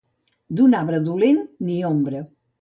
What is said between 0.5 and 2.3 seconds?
D'un arbre dolent, ni l'ombra.